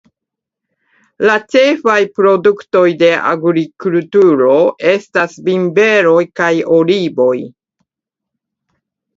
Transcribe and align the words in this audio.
La 1.29 1.33
ĉefaj 1.55 1.97
produktoj 2.19 2.85
de 3.03 3.11
agrikulturo 3.33 4.55
estas 4.95 5.37
vinberoj 5.51 6.19
kaj 6.41 6.51
olivoj. 6.79 7.37